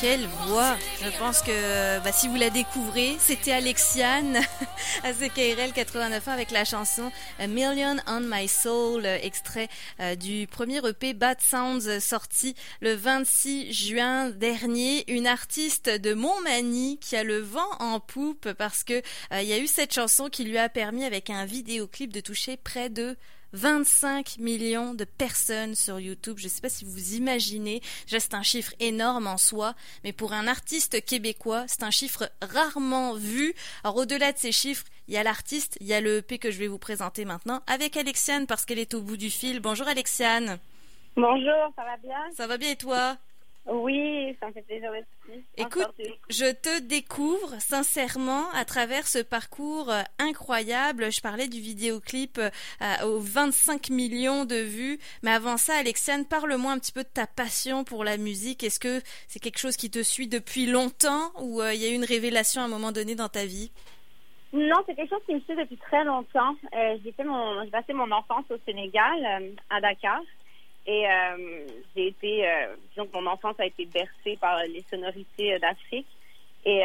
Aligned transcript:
Quelle 0.00 0.26
voix 0.26 0.76
Je 1.02 1.08
pense 1.18 1.40
que 1.40 2.02
bah, 2.04 2.12
si 2.12 2.28
vous 2.28 2.36
la 2.36 2.50
découvrez, 2.50 3.16
c'était 3.18 3.52
Alexiane 3.52 4.36
à 5.02 5.12
CKRL 5.12 5.72
89 5.72 6.28
avec 6.28 6.50
la 6.50 6.64
chanson 6.64 7.10
A 7.38 7.46
Million 7.46 7.96
on 8.06 8.20
My 8.20 8.46
Soul, 8.46 9.06
extrait 9.06 9.68
euh, 10.00 10.14
du 10.14 10.46
premier 10.48 10.86
EP 10.86 11.14
Bad 11.14 11.40
Sounds 11.40 12.00
sorti 12.00 12.54
le 12.80 12.94
26 12.94 13.72
juin 13.72 14.28
dernier. 14.30 15.10
Une 15.10 15.26
artiste 15.26 15.88
de 15.88 16.12
Montmagny 16.12 16.98
qui 16.98 17.16
a 17.16 17.24
le 17.24 17.38
vent 17.38 17.70
en 17.78 17.98
poupe 17.98 18.52
parce 18.52 18.84
que 18.84 18.94
euh, 19.32 19.42
il 19.42 19.48
y 19.48 19.52
a 19.54 19.58
eu 19.58 19.66
cette 19.66 19.94
chanson 19.94 20.28
qui 20.28 20.44
lui 20.44 20.58
a 20.58 20.68
permis 20.68 21.04
avec 21.04 21.30
un 21.30 21.46
vidéoclip 21.46 22.12
de 22.12 22.20
toucher 22.20 22.58
près 22.58 22.90
de 22.90 23.16
25 23.56 24.36
millions 24.38 24.92
de 24.92 25.04
personnes 25.04 25.74
sur 25.74 25.98
YouTube. 25.98 26.36
Je 26.38 26.44
ne 26.44 26.50
sais 26.50 26.60
pas 26.60 26.68
si 26.68 26.84
vous 26.84 27.14
imaginez, 27.14 27.80
c'est 28.06 28.34
un 28.34 28.42
chiffre 28.42 28.74
énorme 28.80 29.26
en 29.26 29.38
soi, 29.38 29.74
mais 30.04 30.12
pour 30.12 30.34
un 30.34 30.46
artiste 30.46 31.02
québécois, 31.04 31.64
c'est 31.66 31.82
un 31.82 31.90
chiffre 31.90 32.30
rarement 32.42 33.14
vu. 33.14 33.54
Alors 33.82 33.96
au-delà 33.96 34.32
de 34.32 34.38
ces 34.38 34.52
chiffres, 34.52 34.84
il 35.08 35.14
y 35.14 35.16
a 35.16 35.22
l'artiste, 35.22 35.78
il 35.80 35.86
y 35.86 35.94
a 35.94 36.02
le 36.02 36.18
EP 36.18 36.38
que 36.38 36.50
je 36.50 36.58
vais 36.58 36.66
vous 36.66 36.78
présenter 36.78 37.24
maintenant 37.24 37.62
avec 37.66 37.96
Alexiane 37.96 38.46
parce 38.46 38.66
qu'elle 38.66 38.78
est 38.78 38.92
au 38.92 39.00
bout 39.00 39.16
du 39.16 39.30
fil. 39.30 39.60
Bonjour 39.60 39.88
Alexiane. 39.88 40.58
Bonjour, 41.16 41.72
ça 41.76 41.84
va 41.84 41.96
bien? 41.96 42.30
Ça 42.36 42.46
va 42.46 42.58
bien 42.58 42.72
et 42.72 42.76
toi? 42.76 43.16
Oui, 43.68 44.36
ça 44.38 44.46
me 44.46 44.52
fait 44.52 44.62
plaisir 44.62 44.90
aussi. 44.90 45.44
Écoute, 45.56 45.90
je 46.30 46.52
te 46.52 46.80
découvre 46.80 47.60
sincèrement 47.60 48.48
à 48.52 48.64
travers 48.64 49.08
ce 49.08 49.18
parcours 49.18 49.90
euh, 49.90 50.02
incroyable. 50.20 51.10
Je 51.10 51.20
parlais 51.20 51.48
du 51.48 51.58
vidéoclip 51.58 52.38
euh, 52.38 52.50
aux 53.04 53.18
25 53.18 53.90
millions 53.90 54.44
de 54.44 54.56
vues. 54.56 54.98
Mais 55.22 55.32
avant 55.32 55.56
ça, 55.56 55.74
Alexiane, 55.74 56.24
parle-moi 56.24 56.70
un 56.70 56.78
petit 56.78 56.92
peu 56.92 57.02
de 57.02 57.08
ta 57.08 57.26
passion 57.26 57.82
pour 57.82 58.04
la 58.04 58.18
musique. 58.18 58.62
Est-ce 58.62 58.78
que 58.78 59.00
c'est 59.26 59.40
quelque 59.40 59.58
chose 59.58 59.76
qui 59.76 59.90
te 59.90 60.02
suit 60.02 60.28
depuis 60.28 60.66
longtemps 60.66 61.32
ou 61.40 61.60
euh, 61.60 61.74
il 61.74 61.82
y 61.82 61.86
a 61.86 61.90
eu 61.90 61.94
une 61.94 62.04
révélation 62.04 62.62
à 62.62 62.66
un 62.66 62.68
moment 62.68 62.92
donné 62.92 63.16
dans 63.16 63.28
ta 63.28 63.46
vie? 63.46 63.72
Non, 64.52 64.76
c'est 64.86 64.94
quelque 64.94 65.10
chose 65.10 65.24
qui 65.26 65.34
me 65.34 65.40
suit 65.40 65.56
depuis 65.56 65.76
très 65.76 66.04
longtemps. 66.04 66.54
j'ai 66.72 67.12
fait 67.12 67.24
mon, 67.24 67.64
j'ai 67.64 67.70
passé 67.70 67.92
mon 67.92 68.10
enfance 68.12 68.44
au 68.50 68.56
Sénégal, 68.64 69.52
à 69.70 69.80
Dakar. 69.80 70.20
Et 70.86 71.06
euh, 71.06 71.66
j'ai 71.94 72.08
été, 72.08 72.48
euh, 72.48 72.76
disons 72.90 73.06
que 73.06 73.18
mon 73.18 73.26
enfance 73.26 73.58
a 73.58 73.66
été 73.66 73.86
bercée 73.86 74.36
par 74.40 74.62
les 74.64 74.84
sonorités 74.88 75.54
euh, 75.54 75.58
d'Afrique. 75.58 76.06
Et, 76.64 76.82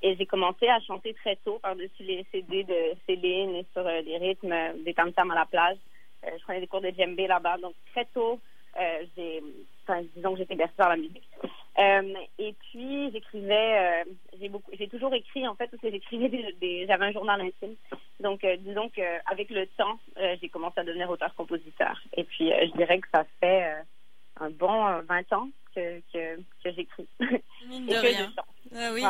et 0.00 0.16
j'ai 0.16 0.24
commencé 0.24 0.66
à 0.66 0.80
chanter 0.80 1.12
très 1.12 1.36
tôt 1.36 1.58
par-dessus 1.58 2.04
les 2.04 2.24
CD 2.32 2.64
de 2.64 2.96
Céline 3.06 3.54
et 3.54 3.66
sur 3.74 3.82
les 3.82 4.16
rythmes 4.16 4.54
des 4.82 4.94
tam-tams 4.94 5.30
à 5.30 5.34
la 5.34 5.44
plage. 5.44 5.76
je 6.22 6.42
prenais 6.42 6.60
des 6.60 6.66
cours 6.66 6.80
de 6.80 6.90
djembé 6.90 7.26
là-bas. 7.26 7.58
Donc 7.58 7.74
très 7.92 8.06
tôt, 8.06 8.40
j'ai, 9.14 9.42
enfin, 9.82 10.00
disons 10.16 10.32
que 10.32 10.38
j'étais 10.38 10.54
bercée 10.54 10.72
par 10.74 10.88
la 10.88 10.96
musique. 10.96 11.28
Euh, 11.78 12.14
et 12.38 12.54
puis 12.54 13.10
j'écrivais, 13.12 14.04
euh, 14.06 14.10
j'ai 14.40 14.48
beaucoup, 14.48 14.70
j'ai 14.78 14.88
toujours 14.88 15.12
écrit 15.12 15.46
en 15.46 15.54
fait 15.54 15.66
parce 15.66 15.82
que 15.82 15.90
j'écrivais 15.90 16.30
des, 16.58 16.86
j'avais 16.86 17.04
un 17.04 17.12
journal 17.12 17.40
intime. 17.40 17.74
Donc 18.20 18.44
euh, 18.44 18.56
disons 18.58 18.88
qu'avec 18.90 19.50
le 19.50 19.66
temps, 19.76 19.98
j'ai 20.40 20.48
commencé 20.48 20.80
à 20.80 20.84
devenir 20.84 21.10
auteur-compositeur. 21.10 22.00
Et 22.16 22.24
puis 22.24 22.50
je 22.50 22.76
dirais 22.76 22.98
que 22.98 23.08
ça 23.12 23.24
fait 23.40 23.74
un 24.40 24.50
bon 24.50 25.00
20 25.02 25.32
ans 25.32 25.48
que, 25.74 26.00
que, 26.12 26.36
que 26.64 26.72
j'écris. 26.72 27.08
Mine 27.68 27.86
de 27.86 27.94
rien. 27.94 28.32
Ah 28.78 28.90
oui. 28.92 29.02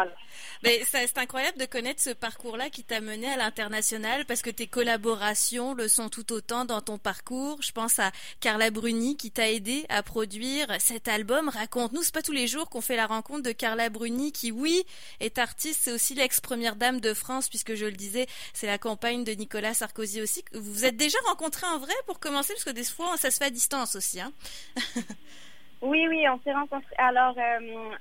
Mais 0.63 0.83
c'est 0.85 1.19
incroyable 1.19 1.59
de 1.59 1.67
connaître 1.67 2.01
ce 2.01 2.11
parcours-là 2.11 2.71
qui 2.71 2.85
t'a 2.85 3.01
mené 3.01 3.29
à 3.29 3.37
l'international 3.37 4.25
parce 4.27 4.43
que 4.43 4.51
tes 4.51 4.67
collaborations 4.67 5.75
le 5.75 5.89
sont 5.89 6.09
tout 6.09 6.33
autant 6.33 6.65
dans 6.65 6.81
ton 6.81 6.99
parcours. 6.99 7.61
Je 7.63 7.73
pense 7.73 7.99
à 7.99 8.11
Carla 8.41 8.71
Bruni 8.71 9.17
qui 9.17 9.31
t'a 9.31 9.51
aidé 9.51 9.85
à 9.89 10.03
produire 10.03 10.67
cet 10.79 11.09
album. 11.09 11.49
Raconte-nous, 11.49 12.03
c'est 12.03 12.15
pas 12.15 12.23
tous 12.23 12.33
les 12.33 12.47
jours 12.47 12.69
qu'on 12.69 12.81
fait 12.81 12.97
la 12.97 13.07
rencontre 13.07 13.43
de 13.43 13.53
Carla 13.53 13.91
Bruni 13.91 14.33
qui, 14.33 14.53
oui, 14.53 14.85
est 15.21 15.39
artiste, 15.39 15.81
c'est 15.85 15.93
aussi 15.93 16.15
l'ex-première 16.15 16.77
dame 16.77 17.01
de 17.01 17.15
France 17.15 17.49
puisque 17.49 17.75
je 17.75 17.87
le 17.87 17.93
disais, 17.93 18.27
c'est 18.53 18.67
la 18.67 18.79
compagne 18.79 19.25
de 19.25 19.33
Nicolas 19.33 19.75
Sarkozy 19.75 20.23
aussi. 20.23 20.45
Vous 20.53 20.73
vous 20.73 20.85
êtes 20.85 20.97
déjà 20.97 21.19
rencontrés 21.27 21.67
en 21.67 21.79
vrai 21.79 21.95
pour 22.07 22.21
commencer 22.21 22.53
parce 22.53 22.65
que 22.65 22.71
des 22.71 22.85
fois 22.85 23.17
ça 23.17 23.31
se 23.31 23.39
fait 23.39 23.47
à 23.47 23.51
distance 23.51 23.97
aussi. 23.97 24.21
Hein 24.21 24.33
oui, 25.83 26.07
oui, 26.09 26.25
on 26.29 26.41
s'est 26.43 26.53
rencontrés. 26.53 26.95
Alors, 26.99 27.35
euh, 27.39 27.97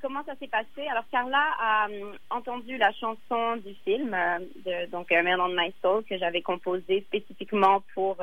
comment 0.00 0.24
ça 0.24 0.34
s'est 0.36 0.48
passé? 0.48 0.86
Alors, 0.90 1.04
Carla 1.10 1.44
a 1.58 1.88
euh, 1.88 2.12
entendu 2.30 2.76
la 2.76 2.92
chanson 2.92 3.56
du 3.56 3.74
film, 3.84 4.14
euh, 4.14 4.38
de, 4.64 4.90
donc 4.90 5.10
Man 5.10 5.40
on 5.40 5.48
My 5.48 5.72
Soul, 5.82 6.04
que 6.04 6.18
j'avais 6.18 6.42
composé 6.42 7.02
spécifiquement 7.08 7.82
pour 7.94 8.16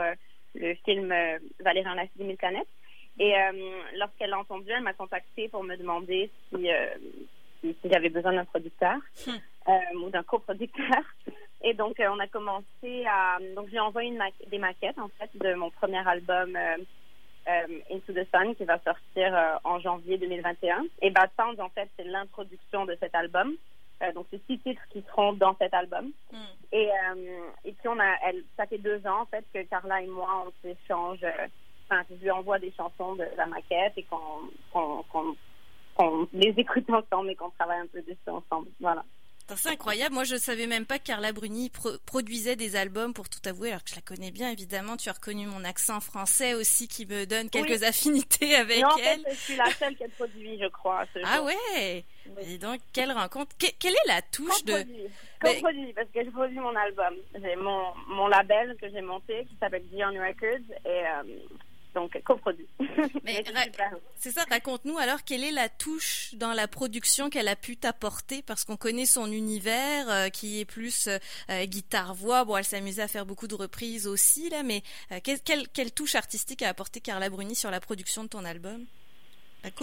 le 0.56 0.76
film 0.86 1.14
Valérian 1.60 1.94
la 1.96 2.06
des 2.16 2.24
mille 2.24 2.38
planètes. 2.38 2.68
Et 3.20 3.34
lorsqu'elle 3.96 4.32
l'a 4.32 4.40
entendu, 4.40 4.70
elle 4.70 4.82
m'a 4.82 4.94
contacté 4.94 5.48
pour 5.50 5.64
me 5.64 5.76
demander 5.76 6.32
si, 6.50 6.68
si, 7.62 7.76
j'avais 7.86 8.10
besoin 8.10 8.34
d'un 8.34 8.46
producteur 8.46 8.98
hmm. 9.28 10.04
ou 10.04 10.10
d'un 10.10 10.24
coproducteur. 10.24 11.04
Et 11.64 11.74
donc, 11.74 11.96
on 12.00 12.20
a 12.20 12.28
commencé 12.28 13.06
à... 13.08 13.38
Donc, 13.56 13.70
j'ai 13.72 13.80
envoyé 13.80 14.10
une 14.10 14.22
des 14.50 14.58
maquettes, 14.58 14.98
en 14.98 15.10
fait, 15.10 15.30
de 15.36 15.54
mon 15.54 15.70
premier 15.70 16.08
album 16.08 16.58
euh, 17.48 17.80
Into 17.92 18.14
the 18.14 18.28
Sun 18.32 18.56
qui 18.56 18.66
va 18.66 18.80
sortir 18.80 19.36
euh, 19.36 19.56
en 19.64 19.80
janvier 19.80 20.18
2021. 20.18 20.86
Et 21.02 21.10
Bad 21.10 21.30
Sounds, 21.38 21.60
en 21.60 21.70
fait, 21.70 21.90
c'est 21.98 22.06
l'introduction 22.06 22.86
de 22.86 22.96
cet 23.00 23.14
album. 23.16 23.56
Euh, 24.02 24.12
donc, 24.14 24.28
c'est 24.32 24.42
six 24.48 24.60
titres 24.60 24.82
qui 24.92 25.04
seront 25.10 25.34
dans 25.34 25.56
cet 25.58 25.74
album. 25.74 26.12
Hmm. 26.32 26.38
Et, 26.72 26.90
et 27.66 27.72
puis, 27.74 27.88
on 27.88 28.00
a, 28.00 28.16
elle, 28.26 28.44
ça 28.58 28.66
fait 28.66 28.80
deux 28.80 29.06
ans, 29.06 29.22
en 29.22 29.26
fait, 29.26 29.46
que 29.54 29.62
Carla 29.64 30.02
et 30.02 30.08
moi, 30.08 30.46
on 30.48 30.52
s'échange, 30.62 31.20
enfin, 31.86 32.04
je 32.10 32.16
lui 32.16 32.32
envoie 32.32 32.60
des 32.60 32.72
chansons 32.72 33.16
de 33.16 33.26
la 33.38 33.46
maquette 33.46 33.94
et 33.98 34.04
qu'on 34.04 35.04
qu'on 35.96 36.28
les 36.34 36.54
écoute 36.58 36.90
ensemble 36.90 37.30
et 37.30 37.36
qu'on 37.36 37.52
travaille 37.52 37.82
un 37.82 37.88
peu 37.88 38.02
dessus 38.02 38.18
ensemble. 38.28 38.70
Voilà. 38.80 39.04
C'est 39.58 39.70
incroyable. 39.70 40.14
Moi, 40.14 40.24
je 40.24 40.36
ne 40.36 40.40
savais 40.40 40.68
même 40.68 40.86
pas 40.86 41.00
que 41.00 41.04
Carla 41.04 41.32
Bruni 41.32 41.72
produisait 42.06 42.56
des 42.56 42.76
albums, 42.76 43.14
pour 43.14 43.30
tout 43.30 43.40
avouer, 43.46 43.70
alors 43.70 43.84
que 43.84 43.90
je 43.90 43.96
la 43.96 44.02
connais 44.02 44.32
bien, 44.32 44.50
évidemment. 44.52 44.98
Tu 44.98 45.10
as 45.10 45.14
reconnu 45.14 45.46
mon 45.46 45.64
accent 45.64 46.00
français 46.00 46.54
aussi, 46.54 46.88
qui 46.88 47.06
me 47.06 47.26
donne 47.26 47.50
quelques 47.50 47.84
affinités 47.84 48.56
avec 48.56 48.82
non, 48.82 48.90
en 48.90 48.98
elle. 48.98 49.22
Fait, 49.22 49.32
je 49.32 49.36
suis 49.36 49.56
la 49.56 49.70
seule 49.72 49.96
a 50.04 50.10
produit, 50.16 50.60
je 50.62 50.68
crois. 50.68 51.06
ah 51.24 51.44
ouais 51.44 52.06
Et 52.42 52.58
donc, 52.58 52.80
quelle 52.94 53.12
rencontre 53.12 53.56
Quelle 53.58 53.94
est 53.94 54.08
la 54.08 54.22
touche 54.22 54.64
de... 54.66 54.86
Co-produit, 55.42 55.94
parce 55.94 56.08
que 56.14 56.24
je 56.24 56.30
produis 56.30 56.60
mon 56.60 56.76
album. 56.76 57.16
J'ai 57.42 57.56
mon, 57.56 57.94
mon 58.08 58.28
label 58.28 58.78
que 58.80 58.90
j'ai 58.90 59.02
monté, 59.02 59.46
qui 59.46 59.58
s'appelle 59.60 59.84
Dion 59.92 60.08
Records, 60.10 60.76
et... 60.86 61.06
Euh, 61.06 61.24
donc 61.94 62.22
coproduit. 62.24 62.68
C'est 64.16 64.32
ça, 64.32 64.44
raconte-nous 64.50 64.98
alors 64.98 65.24
quelle 65.24 65.44
est 65.44 65.52
la 65.52 65.70
touche 65.70 66.34
dans 66.36 66.54
la 66.54 66.68
production 66.68 67.30
qu'elle 67.30 67.48
a 67.48 67.56
pu 67.56 67.78
t'apporter 67.78 68.42
parce 68.42 68.64
qu'on 68.64 68.78
connaît 68.78 69.06
son 69.06 69.32
univers 69.32 70.10
euh, 70.10 70.30
qui 70.30 70.60
est 70.60 70.66
plus 70.66 71.08
euh, 71.08 71.66
guitare 71.66 72.14
voix. 72.14 72.46
Bon, 72.46 72.58
elle 72.58 72.64
s'amusait 72.64 73.02
à 73.02 73.08
faire 73.08 73.26
beaucoup 73.26 73.48
de 73.48 73.56
reprises 73.56 74.08
aussi 74.08 74.50
là, 74.50 74.64
mais 74.64 74.82
euh, 75.12 75.20
quelle, 75.24 75.68
quelle, 75.70 75.94
touche 75.94 76.16
artistique 76.16 76.62
a 76.62 76.70
apporté 76.70 77.00
Carla 77.00 77.30
Bruni 77.30 77.56
sur 77.56 77.70
la 77.70 77.80
production 77.80 78.24
de 78.24 78.30
ton 78.30 78.46
album? 78.46 78.86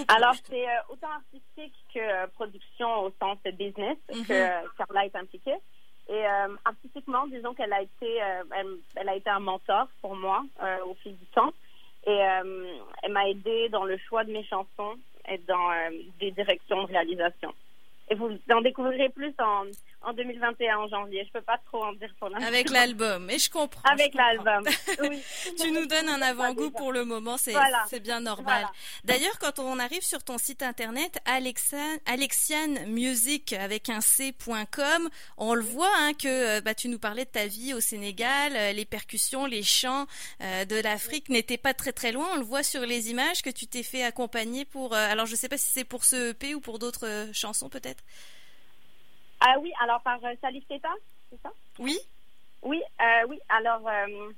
Alors, 0.09 0.35
c'est 0.49 0.67
autant 0.91 1.09
artistique 1.11 1.75
que 1.95 2.27
production 2.29 3.03
au 3.03 3.13
sens 3.19 3.39
business 3.55 3.97
mm-hmm. 4.11 4.27
que 4.27 4.77
Carla 4.77 5.07
est 5.07 5.17
impliquée. 5.17 5.57
Et 6.09 6.25
artistiquement, 6.65 7.27
disons 7.29 7.55
qu'elle 7.55 7.73
a 7.73 7.81
été, 7.81 8.17
elle, 8.17 8.77
elle, 8.97 9.09
a 9.09 9.15
été 9.15 9.31
un 9.31 9.39
mentor 9.39 9.87
pour 10.03 10.17
moi 10.17 10.43
au 10.85 10.95
fil 10.95 11.17
du 11.17 11.25
temps. 11.27 11.53
Et 12.07 12.11
euh, 12.11 12.79
elle 13.03 13.13
m'a 13.13 13.29
aidé 13.29 13.69
dans 13.69 13.85
le 13.85 13.99
choix 13.99 14.25
de 14.25 14.33
mes 14.33 14.45
chansons 14.45 14.95
et 15.29 15.39
dans 15.39 15.71
euh, 15.71 15.91
des 16.19 16.31
directions 16.31 16.83
de 16.83 16.89
réalisation. 16.89 17.53
Et 18.09 18.15
vous 18.15 18.31
en 18.51 18.61
découvrirez 18.61 19.11
plus 19.11 19.35
en, 19.39 19.65
en 20.03 20.13
2021, 20.13 20.79
en 20.79 20.89
janvier. 20.89 21.25
Je 21.27 21.33
peux 21.33 21.45
pas 21.45 21.59
trop 21.67 21.85
en 21.85 21.93
dire 21.93 22.13
pour 22.19 22.29
l'instant. 22.29 22.47
Avec 22.47 22.71
l'album. 22.71 23.29
Et 23.31 23.39
je 23.39 23.51
comprends. 23.51 23.89
Avec 23.91 24.15
l'album. 24.15 24.65
Oui. 25.01 25.23
tu 25.59 25.71
nous 25.71 25.87
donnes 25.87 26.09
un 26.09 26.21
avant-goût 26.21 26.71
pour 26.71 26.93
le 26.93 27.05
moment. 27.05 27.37
C'est 27.39 28.01
bien 28.01 28.21
normal. 28.21 28.67
D'ailleurs, 29.05 29.39
quand 29.39 29.59
on 29.59 29.79
arrive 29.79 30.03
sur 30.03 30.23
ton 30.23 30.39
site 30.39 30.63
internet, 30.63 31.19
Alexian, 31.25 32.87
Music 32.87 33.53
avec 33.53 33.89
un 33.89 34.01
C.com, 34.01 35.09
on 35.37 35.55
le 35.55 35.63
voit, 35.63 35.93
hein, 35.99 36.13
que 36.15 36.59
euh, 36.59 36.61
bah, 36.61 36.75
tu 36.75 36.89
nous 36.89 36.99
parlais 36.99 37.25
de 37.25 37.31
ta 37.31 37.47
vie 37.47 37.75
au 37.75 37.81
Sénégal, 37.81 38.53
euh, 38.55 38.73
les 38.73 38.85
percussions, 38.85 39.47
les 39.47 39.63
chants 39.63 40.07
euh, 40.43 40.65
de 40.65 40.77
l'Afrique 40.77 41.29
n'étaient 41.29 41.59
pas 41.59 41.75
très 41.75 41.93
très 41.93 42.13
loin. 42.13 42.29
On 42.35 42.37
le 42.37 42.45
voit 42.45 42.63
sur 42.63 42.83
les 42.83 43.11
images 43.11 43.43
que 43.43 43.51
tu 43.51 43.67
t'es 43.67 43.83
fait 43.83 44.03
accompagner 44.03 44.65
pour, 44.65 44.95
alors 44.95 45.27
je 45.27 45.35
sais 45.35 45.49
pas 45.49 45.59
si 45.59 45.71
c'est 45.73 45.85
pour 45.85 46.05
ce 46.05 46.31
EP 46.31 46.55
ou 46.55 46.61
pour 46.61 46.79
d'autres 46.79 47.29
chansons 47.33 47.69
peut-être. 47.69 48.03
Ah 49.41 49.57
oui, 49.59 49.73
alors 49.81 50.01
par 50.03 50.23
euh, 50.25 50.35
Salif 50.41 50.67
Teta, 50.69 50.93
c'est 51.31 51.41
ça? 51.43 51.51
Oui. 51.79 51.99
Oui, 52.63 52.83
euh, 53.01 53.27
oui. 53.29 53.41
Alors 53.49 53.89
euh, 53.89 54.33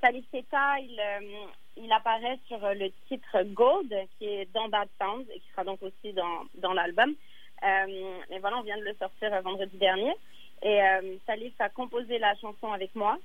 Salif 0.00 0.28
Teta, 0.32 0.80
il, 0.80 0.98
euh, 0.98 1.46
il 1.76 1.92
apparaît 1.92 2.38
sur 2.48 2.58
le 2.58 2.90
titre 3.06 3.42
Gold, 3.44 3.94
qui 4.18 4.26
est 4.26 4.52
dans 4.52 4.68
Bad 4.68 4.88
Sounds 5.00 5.26
et 5.32 5.38
qui 5.38 5.48
sera 5.52 5.62
donc 5.62 5.80
aussi 5.82 6.12
dans, 6.12 6.44
dans 6.56 6.72
l'album. 6.72 7.14
mais 7.62 8.38
voilà, 8.40 8.58
on 8.58 8.62
vient 8.62 8.78
de 8.78 8.84
le 8.84 8.94
sortir 8.94 9.30
vendredi 9.42 9.76
dernier. 9.76 10.12
Et 10.62 10.80
Salif 11.24 11.54
a 11.60 11.68
composé 11.68 12.18
la 12.18 12.34
chanson 12.34 12.72
avec 12.72 12.92
moi. 12.96 13.16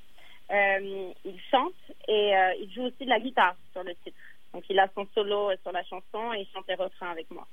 il 0.52 1.40
chante 1.50 1.74
et 2.08 2.32
il 2.60 2.72
joue 2.72 2.84
aussi 2.84 3.06
de 3.06 3.10
la 3.10 3.20
guitare 3.20 3.56
sur 3.72 3.84
le 3.84 3.96
titre. 4.04 4.18
Donc 4.54 4.64
il 4.70 4.78
a 4.80 4.88
son 4.94 5.08
solo 5.16 5.50
sur 5.64 5.72
la 5.72 5.84
chanson 5.84 6.32
et 6.34 6.42
il 6.42 6.48
chante 6.54 6.66
les 6.68 6.76
refrains 6.76 7.10
avec 7.10 7.30
moi. 7.32 7.48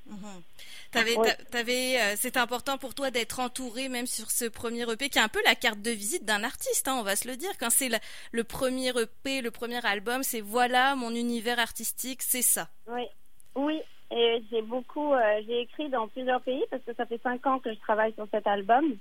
Euh, 0.95 2.13
c'est 2.17 2.37
important 2.37 2.77
pour 2.77 2.95
toi 2.95 3.11
d'être 3.11 3.41
entouré 3.41 3.89
même 3.89 4.07
sur 4.07 4.31
ce 4.31 4.45
premier 4.45 4.83
EP 4.83 5.09
qui 5.09 5.19
est 5.19 5.23
un 5.23 5.29
peu 5.29 5.41
la 5.45 5.55
carte 5.55 5.81
de 5.81 5.91
visite 5.91 6.27
d'un 6.27 6.45
artiste, 6.45 6.89
hein, 6.89 6.97
on 6.99 7.03
va 7.03 7.17
se 7.17 7.27
le 7.27 7.37
dire. 7.37 7.51
Quand 7.59 7.71
c'est 7.71 7.89
le, 8.33 8.45
premier 8.45 8.91
EP, 8.91 9.41
le 9.41 9.51
premier 9.51 9.85
album, 9.87 10.23
c'est 10.23 10.43
voilà 10.43 10.95
mon 10.95 11.11
univers 11.11 11.59
artistique, 11.59 12.21
c'est 12.21 12.43
ça. 12.43 12.69
Oui, 12.87 13.07
oui. 13.55 13.81
Et 14.11 14.43
j'ai 14.51 14.63
beaucoup, 14.63 15.15
euh, 15.15 15.41
j'ai 15.47 15.61
écrit 15.61 15.89
dans 15.89 16.09
plusieurs 16.09 16.43
pays 16.43 16.65
parce 16.71 16.83
que 16.83 16.93
ça 16.95 17.07
fait 17.07 17.23
cinq 17.23 17.47
ans 17.47 17.61
que 17.61 17.73
je 17.73 17.79
travaille 17.79 18.13
sur 18.15 18.27
cet 18.31 18.47
album. 18.47 18.97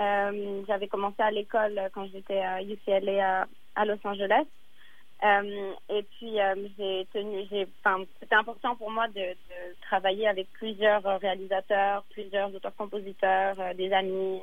Euh, 0.00 0.62
j'avais 0.66 0.88
commencé 0.88 1.22
à 1.22 1.30
l'école 1.30 1.80
quand 1.92 2.06
j'étais 2.12 2.40
à 2.40 2.62
UCLA 2.62 3.46
à 3.76 3.84
Los 3.84 3.98
Angeles. 4.04 4.46
Euh, 5.24 5.72
et 5.88 6.04
puis 6.04 6.40
euh, 6.40 6.54
j'ai 6.78 7.06
tenu, 7.12 7.44
j'ai, 7.50 7.66
enfin, 7.82 8.04
c'était 8.20 8.36
important 8.36 8.76
pour 8.76 8.90
moi 8.90 9.08
de, 9.08 9.14
de, 9.14 9.74
travailler 9.82 10.28
avec 10.28 10.48
plusieurs 10.52 11.02
réalisateurs, 11.20 12.04
plusieurs 12.10 12.54
auteurs-compositeurs, 12.54 13.56
euh, 13.58 13.74
des 13.74 13.92
amis. 13.92 14.40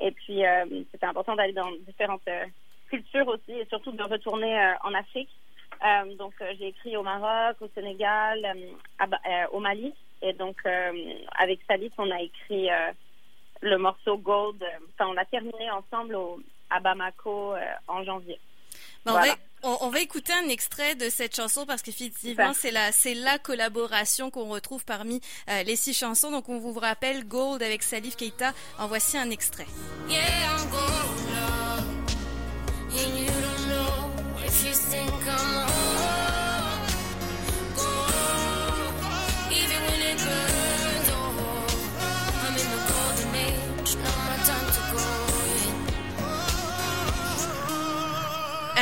et 0.00 0.10
puis 0.10 0.42
c'était 0.90 1.06
important 1.06 1.36
d'aller 1.36 1.52
dans 1.52 1.70
différentes 1.86 2.28
cultures 2.88 3.28
aussi, 3.28 3.52
et 3.52 3.66
surtout 3.66 3.92
de 3.92 4.02
retourner 4.02 4.56
en 4.82 4.94
Afrique. 4.94 5.30
donc 6.18 6.34
j'ai 6.58 6.68
écrit 6.68 6.96
au 6.96 7.02
Maroc, 7.02 7.56
au 7.60 7.68
Sénégal, 7.74 8.38
au 9.52 9.60
Mali. 9.60 9.94
Et 10.22 10.32
donc 10.32 10.56
avec 11.38 11.60
Salif, 11.68 11.92
on 11.98 12.10
a 12.10 12.20
écrit 12.20 12.68
le 13.60 13.78
morceau 13.78 14.16
Gold. 14.16 14.64
Enfin, 14.94 15.10
on 15.10 15.12
l'a 15.12 15.24
terminé 15.24 15.70
ensemble 15.70 16.14
au, 16.16 16.40
à 16.70 16.80
Bamako 16.80 17.54
en 17.88 18.02
janvier. 18.04 18.38
On, 19.62 19.88
va, 19.88 20.00
écouter 20.00 20.32
un 20.32 20.48
extrait 20.48 20.94
de 20.94 21.08
cette 21.08 21.36
chanson 21.36 21.66
parce 21.66 21.82
qu'effectivement 21.82 22.52
c'est 22.54 22.70
la 22.70 22.92
c'est 22.92 23.14
la 23.14 23.38
collaboration 23.38 24.30
qu'on 24.30 24.48
retrouve 24.48 24.84
parmi 24.84 25.20
euh, 25.48 25.62
les 25.62 25.76
six 25.76 25.94
chansons. 25.94 26.30
Donc 26.30 26.48
on 26.48 26.58
vous 26.58 26.72
rappelle 26.78 27.26
Gold 27.26 27.62
avec 27.62 27.82
Salif 27.82 28.16
Keita. 28.16 28.52
En 28.78 28.88
voici 28.88 29.16
un 29.16 29.30
extrait. 29.30 29.66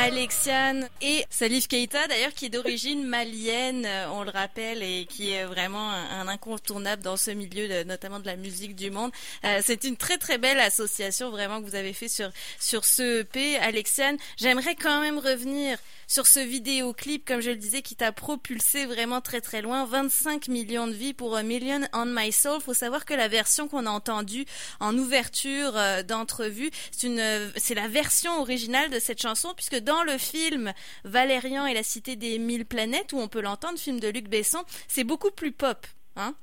Alexiane 0.01 0.87
et 1.01 1.25
Salif 1.29 1.67
Keita 1.67 2.07
d'ailleurs 2.07 2.33
qui 2.33 2.45
est 2.45 2.49
d'origine 2.49 3.05
malienne, 3.05 3.85
euh, 3.85 4.07
on 4.13 4.23
le 4.23 4.31
rappelle, 4.31 4.81
et 4.81 5.05
qui 5.05 5.31
est 5.31 5.43
vraiment 5.43 5.91
un, 5.91 6.25
incontournable 6.29 7.03
dans 7.03 7.17
ce 7.17 7.31
milieu, 7.31 7.83
notamment 7.83 8.19
de 8.19 8.25
la 8.25 8.37
musique 8.37 8.77
du 8.77 8.91
monde. 8.91 9.11
Euh, 9.43 9.59
c'est 9.61 9.83
une 9.83 9.97
très 9.97 10.17
très 10.17 10.37
belle 10.37 10.59
association 10.61 11.29
vraiment 11.31 11.61
que 11.61 11.67
vous 11.67 11.75
avez 11.75 11.91
fait 11.91 12.07
sur 12.07 12.29
sur 12.61 12.85
ce 12.85 13.21
EP. 13.21 13.57
Alexiane, 13.57 14.15
j'aimerais 14.37 14.75
quand 14.75 15.01
même 15.01 15.19
revenir 15.19 15.77
sur 16.09 16.25
ce 16.25 16.39
vidéoclip, 16.39 17.23
comme 17.23 17.39
je 17.39 17.51
le 17.51 17.55
disais, 17.55 17.83
qui 17.83 17.95
t'a 17.95 18.11
propulsé 18.11 18.85
vraiment 18.85 19.21
très 19.21 19.41
très 19.41 19.61
loin. 19.61 19.85
25 19.85 20.47
millions 20.47 20.87
de 20.87 20.93
vies 20.93 21.13
pour 21.13 21.35
A 21.35 21.43
Million 21.43 21.81
on 21.93 22.05
My 22.05 22.31
Soul. 22.31 22.61
Faut 22.61 22.73
savoir 22.73 23.05
que 23.05 23.13
la 23.13 23.27
version 23.27 23.67
qu'on 23.67 23.85
a 23.85 23.91
entendue 23.91 24.45
en 24.79 24.97
ouverture 24.97 25.73
euh, 25.75 26.01
d'entrevue, 26.01 26.71
c'est 26.91 27.07
une, 27.07 27.51
c'est 27.57 27.75
la 27.75 27.87
version 27.87 28.41
originale 28.41 28.89
de 28.89 28.99
cette 28.99 29.21
chanson, 29.21 29.53
puisque 29.55 29.77
le 30.05 30.17
film 30.17 30.73
Valérian 31.03 31.65
et 31.65 31.73
la 31.73 31.83
cité 31.83 32.15
des 32.15 32.39
mille 32.39 32.65
planètes, 32.65 33.13
où 33.13 33.19
on 33.19 33.27
peut 33.27 33.41
l'entendre, 33.41 33.77
film 33.77 33.99
de 33.99 34.07
Luc 34.07 34.27
Besson, 34.27 34.63
c'est 34.87 35.03
beaucoup 35.03 35.31
plus 35.31 35.51
pop, 35.51 35.85
hein? 36.15 36.33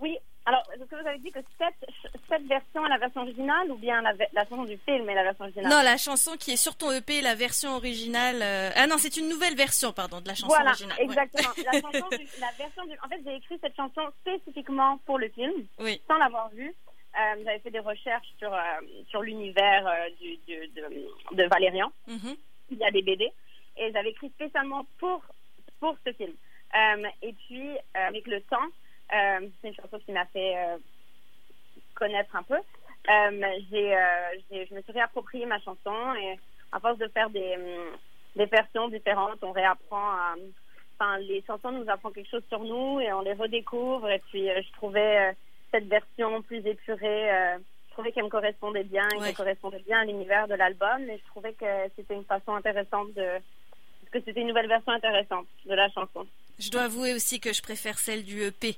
Oui, 0.00 0.16
alors, 0.48 0.62
est-ce 0.72 0.84
que 0.84 0.98
vous 0.98 1.06
avez 1.06 1.18
dit 1.18 1.30
que 1.30 1.40
cette, 1.58 1.90
cette 2.26 2.46
version 2.46 2.86
est 2.86 2.88
la 2.88 2.96
version 2.96 3.20
originale 3.20 3.70
ou 3.70 3.76
bien 3.76 4.00
la, 4.00 4.14
la, 4.32 4.44
chanson 4.44 4.64
du 4.64 4.78
film 4.78 5.06
est 5.10 5.14
la 5.14 5.24
version 5.24 5.44
originale? 5.44 5.70
Non, 5.70 5.82
la 5.82 5.98
chanson 5.98 6.36
qui 6.38 6.52
est 6.52 6.56
sur 6.56 6.74
ton 6.74 6.90
EP, 6.90 7.20
la 7.20 7.34
version 7.34 7.76
originale. 7.76 8.40
Euh, 8.40 8.70
ah 8.74 8.86
non, 8.86 8.96
c'est 8.96 9.18
une 9.18 9.28
nouvelle 9.28 9.54
version, 9.56 9.92
pardon, 9.92 10.22
de 10.22 10.28
la 10.28 10.34
chanson 10.34 10.46
voilà, 10.46 10.70
originale. 10.70 10.96
Exactement. 11.00 11.50
la, 11.66 11.72
chanson 11.82 12.08
du, 12.16 12.26
la 12.40 12.50
version 12.56 12.86
du... 12.86 12.92
En 13.04 13.08
fait, 13.10 13.20
j'ai 13.26 13.36
écrit 13.36 13.58
cette 13.60 13.76
chanson 13.76 14.00
spécifiquement 14.22 14.98
pour 15.04 15.18
le 15.18 15.28
film, 15.28 15.52
oui. 15.80 16.00
sans 16.08 16.16
l'avoir 16.16 16.48
vue. 16.48 16.74
Euh, 17.18 17.42
J'avais 17.44 17.58
fait 17.58 17.70
des 17.70 17.80
recherches 17.80 18.28
sur, 18.38 18.52
euh, 18.52 18.58
sur 19.10 19.22
l'univers 19.22 19.86
euh, 19.86 20.08
du, 20.20 20.36
du, 20.46 20.68
de, 20.68 21.36
de, 21.36 21.48
Valérian. 21.48 21.90
Mm-hmm. 22.08 22.36
Il 22.70 22.78
y 22.78 22.84
a 22.84 22.90
des 22.90 23.02
BD. 23.02 23.32
Et 23.76 23.92
j'avais 23.92 24.10
écrit 24.10 24.30
spécialement 24.30 24.84
pour, 24.98 25.22
pour 25.80 25.96
ce 26.04 26.12
film. 26.12 26.32
Euh, 26.74 27.08
et 27.22 27.32
puis, 27.32 27.76
avec 27.94 28.26
le 28.26 28.40
temps, 28.42 28.68
euh, 29.12 29.48
c'est 29.60 29.68
une 29.68 29.74
chanson 29.74 29.98
qui 30.04 30.12
m'a 30.12 30.26
fait 30.26 30.56
euh, 30.56 30.76
connaître 31.94 32.34
un 32.36 32.42
peu. 32.42 32.56
Euh, 32.56 33.58
j'ai, 33.70 34.66
je 34.66 34.74
me 34.74 34.82
suis 34.82 34.92
réapproprié 34.92 35.46
ma 35.46 35.58
chanson 35.60 36.14
et 36.20 36.38
à 36.72 36.80
force 36.80 36.98
de 36.98 37.08
faire 37.08 37.30
des, 37.30 37.56
des 38.36 38.44
versions 38.46 38.88
différentes, 38.88 39.42
on 39.42 39.52
réapprend 39.52 40.10
à, 40.10 40.34
enfin, 40.94 41.18
les 41.18 41.42
chansons 41.46 41.72
nous 41.72 41.88
apprennent 41.88 42.12
quelque 42.12 42.30
chose 42.30 42.44
sur 42.48 42.62
nous 42.62 43.00
et 43.00 43.10
on 43.12 43.22
les 43.22 43.32
redécouvre. 43.32 44.10
Et 44.10 44.22
puis, 44.28 44.46
je 44.48 44.72
trouvais 44.72 45.34
cette 45.70 45.86
version 45.86 46.42
plus 46.42 46.66
épurée, 46.66 47.56
trouvais 47.98 48.12
qu'elle 48.12 48.24
me 48.24 48.28
correspondait 48.28 48.84
bien 48.84 49.08
et 49.08 49.18
qu'elle 49.18 49.34
correspondait 49.34 49.82
bien 49.84 49.98
à 49.98 50.04
l'univers 50.04 50.46
de 50.46 50.54
l'album. 50.54 51.10
Et 51.10 51.18
je 51.18 51.26
trouvais 51.26 51.52
que 51.52 51.66
c'était 51.96 52.14
une 52.14 52.24
façon 52.24 52.54
intéressante 52.54 53.12
de, 53.14 53.26
que 54.12 54.20
c'était 54.24 54.40
une 54.40 54.46
nouvelle 54.46 54.68
version 54.68 54.92
intéressante 54.92 55.46
de 55.66 55.74
la 55.74 55.88
chanson. 55.88 56.24
Je 56.58 56.70
dois 56.70 56.82
avouer 56.82 57.14
aussi 57.14 57.38
que 57.38 57.52
je 57.52 57.62
préfère 57.62 58.00
celle 58.00 58.24
du 58.24 58.42
EP. 58.42 58.76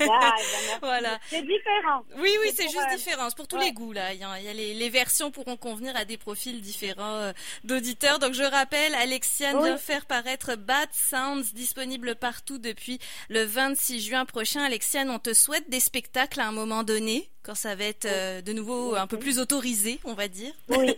Ah, 0.00 0.34
voilà. 0.82 1.18
C'est 1.28 1.42
différent. 1.42 2.04
Oui, 2.18 2.30
oui, 2.40 2.52
c'est 2.54 2.68
juste 2.68 2.88
différent. 2.94 3.28
C'est 3.28 3.36
pour 3.36 3.48
tous 3.48 3.58
les 3.58 3.72
goûts 3.72 3.92
là. 3.92 4.14
Il 4.14 4.20
y 4.20 4.24
a, 4.24 4.52
les, 4.52 4.88
versions 4.88 5.32
pourront 5.32 5.56
convenir 5.56 5.96
à 5.96 6.04
des 6.04 6.16
profils 6.16 6.60
différents 6.60 7.16
euh, 7.16 7.32
d'auditeurs. 7.64 8.20
Donc 8.20 8.34
je 8.34 8.44
rappelle, 8.44 8.94
Alexiane 8.94 9.60
vient 9.62 9.76
faire 9.76 10.06
paraître 10.06 10.54
Bad 10.54 10.88
Sounds 10.92 11.52
disponible 11.52 12.14
partout 12.14 12.58
depuis 12.58 13.00
le 13.28 13.42
26 13.44 14.00
juin 14.00 14.24
prochain. 14.24 14.62
Alexiane, 14.62 15.10
on 15.10 15.18
te 15.18 15.34
souhaite 15.34 15.68
des 15.68 15.80
spectacles 15.80 16.40
à 16.40 16.46
un 16.46 16.52
moment 16.52 16.84
donné 16.84 17.28
quand 17.42 17.54
ça 17.54 17.74
va 17.74 17.84
être 17.84 18.04
euh, 18.06 18.40
de 18.42 18.52
nouveau 18.52 18.94
un 18.94 19.06
peu 19.06 19.18
plus 19.18 19.38
autorisé, 19.38 19.98
on 20.04 20.14
va 20.14 20.28
dire. 20.28 20.52
Oui. 20.68 20.94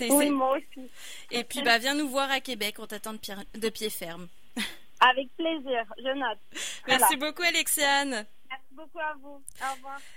oui, 0.00 0.30
moi 0.30 0.56
aussi. 0.56 0.88
Et 1.30 1.44
puis 1.44 1.62
bah 1.62 1.78
viens 1.78 1.94
nous 1.94 2.08
voir 2.08 2.30
à 2.30 2.40
Québec. 2.40 2.76
On 2.78 2.86
t'attend 2.86 3.12
de, 3.12 3.18
de 3.58 3.68
pied 3.68 3.90
ferme. 3.90 4.28
Avec 5.10 5.34
plaisir, 5.36 5.84
je 5.98 6.14
note. 6.16 6.38
Merci 6.86 7.16
beaucoup, 7.16 7.42
Alexiane. 7.42 8.24
Merci 8.48 8.72
beaucoup 8.72 9.00
à 9.00 9.14
vous. 9.20 9.42
Au 9.60 9.74
revoir. 9.74 9.98